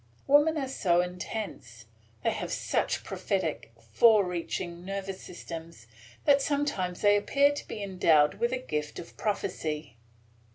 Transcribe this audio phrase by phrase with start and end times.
[0.25, 1.85] Woman are so intense,
[2.23, 5.85] they have such prophetic, fore reaching, nervous systems,
[6.25, 9.97] that sometimes they appear to be endowed with a gift of prophecy.